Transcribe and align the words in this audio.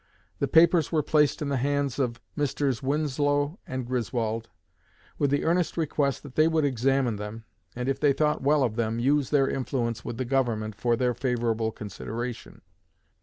The 0.39 0.47
papers 0.47 0.91
were 0.91 1.03
placed 1.03 1.43
in 1.43 1.49
the 1.49 1.57
hands 1.57 1.99
of 1.99 2.19
Messrs. 2.35 2.81
Winslow 2.81 3.59
and 3.67 3.85
Griswold, 3.85 4.49
with 5.19 5.29
the 5.29 5.45
earnest 5.45 5.77
request 5.77 6.23
that 6.23 6.33
they 6.33 6.47
would 6.47 6.65
examine 6.65 7.17
them, 7.17 7.45
and, 7.75 7.87
if 7.87 7.99
they 7.99 8.11
thought 8.11 8.41
well 8.41 8.63
of 8.63 8.77
them, 8.77 8.97
use 8.97 9.29
their 9.29 9.47
influence 9.47 10.03
with 10.03 10.17
the 10.17 10.25
Government 10.25 10.73
for 10.73 10.95
their 10.95 11.13
favorable 11.13 11.71
consideration. 11.71 12.63